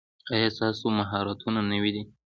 [0.33, 2.03] ایا ستاسو مهارتونه نوي دي؟